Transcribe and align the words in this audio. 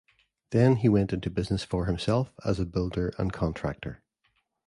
Then 0.49 0.77
he 0.77 0.89
went 0.89 1.13
into 1.13 1.29
business 1.29 1.63
for 1.63 1.85
himself 1.85 2.31
as 2.43 2.59
a 2.59 2.65
builder 2.65 3.13
and 3.19 3.31
contractor. 3.31 4.01